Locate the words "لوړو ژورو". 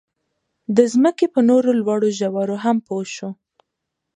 1.79-2.55